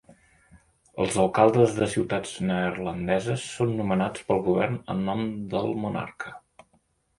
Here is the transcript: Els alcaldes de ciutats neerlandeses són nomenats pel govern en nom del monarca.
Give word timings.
Els 1.03 1.17
alcaldes 1.23 1.75
de 1.79 1.87
ciutats 1.91 2.31
neerlandeses 2.47 3.45
són 3.59 3.75
nomenats 3.83 4.27
pel 4.31 4.43
govern 4.51 4.83
en 4.95 5.07
nom 5.13 5.25
del 5.55 5.73
monarca. 5.87 6.37